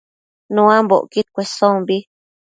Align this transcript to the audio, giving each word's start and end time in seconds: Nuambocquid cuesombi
Nuambocquid 0.53 1.27
cuesombi 1.35 1.97